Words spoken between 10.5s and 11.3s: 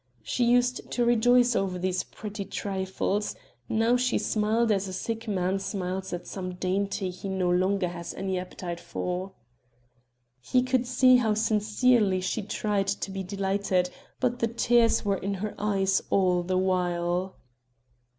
could see